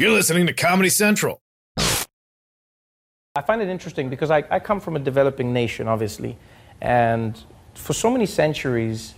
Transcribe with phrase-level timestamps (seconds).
[0.00, 1.42] You're listening to Comedy Central.
[1.76, 6.38] I find it interesting because I, I come from a developing nation, obviously.
[6.80, 7.36] And
[7.74, 9.14] for so many centuries,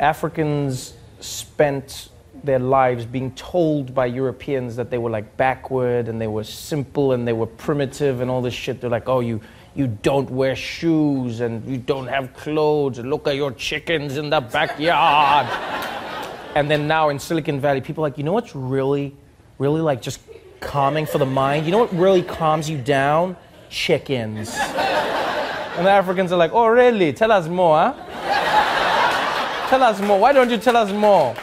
[0.00, 2.08] Africans spent
[2.42, 7.12] their lives being told by Europeans that they were like backward and they were simple
[7.12, 8.80] and they were primitive and all this shit.
[8.80, 9.40] They're like, oh, you,
[9.76, 14.40] you don't wear shoes and you don't have clothes look at your chickens in the
[14.40, 15.46] backyard.
[16.56, 19.14] and then now in Silicon Valley, people are like, you know what's really,
[19.58, 20.20] really like just
[20.60, 21.66] calming for the mind?
[21.66, 23.36] You know what really calms you down?
[23.70, 24.54] Chickens.
[24.56, 27.12] and the Africans are like, oh, really?
[27.12, 29.68] Tell us more, huh?
[29.68, 30.18] tell us more.
[30.18, 31.34] Why don't you tell us more?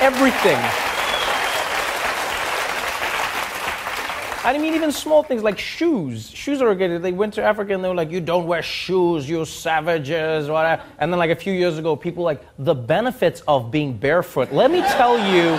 [0.00, 0.86] Everything.
[4.46, 6.30] I mean, even small things like shoes.
[6.30, 7.02] Shoes are good.
[7.02, 10.84] They went to Africa and they were like, you don't wear shoes, you savages, whatever.
[10.98, 14.52] And then, like, a few years ago, people like, the benefits of being barefoot.
[14.52, 15.58] Let me tell you,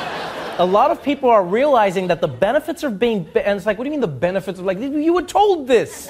[0.60, 3.84] a lot of people are realizing that the benefits of being, and it's like, what
[3.84, 6.10] do you mean the benefits of, like, you were told this.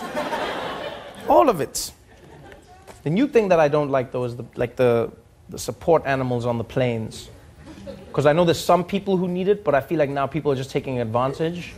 [1.28, 1.92] All of it.
[3.04, 5.12] The new thing that I don't like, though, is the, like the,
[5.50, 7.30] the support animals on the planes.
[8.08, 10.52] Because I know there's some people who need it, but I feel like now people
[10.52, 11.74] are just taking advantage.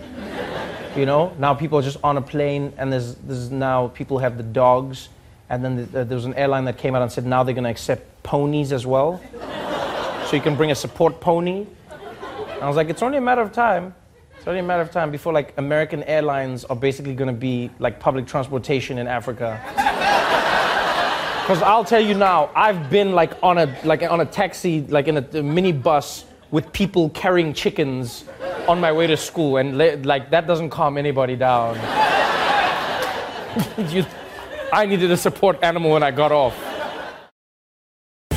[0.96, 4.38] You know, now people are just on a plane, and there's, there's now people have
[4.38, 5.10] the dogs,
[5.50, 7.54] and then the, uh, there was an airline that came out and said now they're
[7.54, 9.22] going to accept ponies as well.
[10.28, 11.66] so you can bring a support pony.
[12.62, 13.94] I was like, it's only a matter of time.
[14.38, 17.70] It's only a matter of time before like American Airlines are basically going to be
[17.80, 19.60] like public transportation in Africa.
[21.42, 25.08] Because I'll tell you now, I've been like on a like on a taxi, like
[25.08, 28.26] in a, a mini bus with people carrying chickens
[28.68, 31.76] on my way to school, and le- like that doesn't calm anybody down.
[33.90, 34.06] You-
[34.72, 36.56] I needed a support animal when I got off.